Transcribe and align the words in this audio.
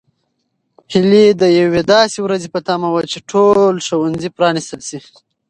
هیلې 0.93 1.25
د 1.41 1.43
یوې 1.59 1.81
داسې 1.93 2.17
ورځې 2.25 2.47
په 2.53 2.59
تمه 2.67 2.87
وه 2.93 3.01
چې 3.11 3.19
ټول 3.31 3.75
ښوونځي 3.87 4.29
پرانیستل 4.37 4.81
شي. 4.89 4.99